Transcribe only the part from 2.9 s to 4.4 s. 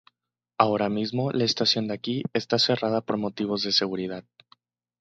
por motivos de seguridad.